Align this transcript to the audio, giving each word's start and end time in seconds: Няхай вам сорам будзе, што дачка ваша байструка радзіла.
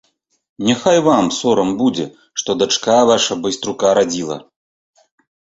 Няхай 0.69 0.99
вам 1.07 1.25
сорам 1.39 1.69
будзе, 1.81 2.05
што 2.43 2.57
дачка 2.63 2.97
ваша 3.11 3.39
байструка 3.45 3.93
радзіла. 4.01 4.37